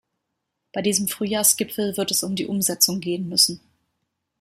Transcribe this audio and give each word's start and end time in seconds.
Bei 0.73 0.81
diesem 0.81 1.07
Frühjahrsgipfel 1.07 1.95
wird 1.95 2.09
es 2.09 2.23
um 2.23 2.35
die 2.35 2.47
Umsetzung 2.47 3.01
gehen 3.01 3.29
müssen. 3.29 3.59